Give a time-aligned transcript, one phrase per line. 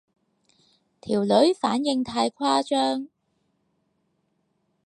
[0.99, 3.07] 條女反應太誇張